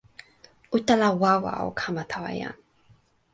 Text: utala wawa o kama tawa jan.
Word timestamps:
utala 0.71 1.11
wawa 1.11 1.53
o 1.67 1.71
kama 1.71 2.03
tawa 2.03 2.31
jan. 2.39 2.55